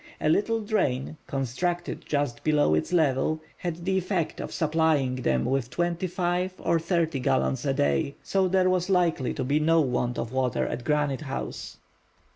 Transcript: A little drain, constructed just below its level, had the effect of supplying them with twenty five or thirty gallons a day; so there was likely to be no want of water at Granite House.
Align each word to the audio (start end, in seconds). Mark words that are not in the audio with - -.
A 0.19 0.29
little 0.29 0.61
drain, 0.61 1.15
constructed 1.27 2.03
just 2.07 2.43
below 2.43 2.73
its 2.73 2.91
level, 2.91 3.39
had 3.57 3.85
the 3.85 3.99
effect 3.99 4.41
of 4.41 4.51
supplying 4.51 5.17
them 5.17 5.45
with 5.45 5.69
twenty 5.69 6.07
five 6.07 6.55
or 6.57 6.79
thirty 6.79 7.19
gallons 7.19 7.65
a 7.67 7.73
day; 7.75 8.15
so 8.23 8.47
there 8.47 8.67
was 8.67 8.89
likely 8.89 9.31
to 9.35 9.43
be 9.43 9.59
no 9.59 9.79
want 9.79 10.17
of 10.17 10.33
water 10.33 10.65
at 10.65 10.83
Granite 10.83 11.21
House. 11.21 11.77